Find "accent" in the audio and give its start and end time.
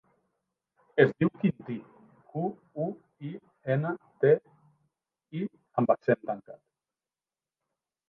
5.99-6.25